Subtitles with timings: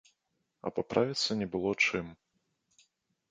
[0.69, 2.07] А паправіцца не было чым.